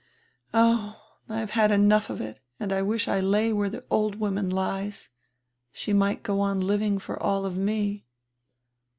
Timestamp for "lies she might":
4.49-6.23